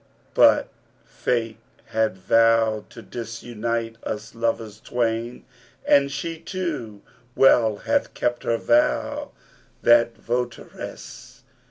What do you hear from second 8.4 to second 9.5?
her vow,